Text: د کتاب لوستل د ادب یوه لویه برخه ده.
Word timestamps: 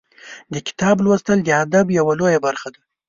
د 0.53 0.55
کتاب 0.67 0.95
لوستل 1.05 1.39
د 1.43 1.49
ادب 1.63 1.85
یوه 1.99 2.13
لویه 2.19 2.39
برخه 2.45 2.67
ده. 2.73 2.81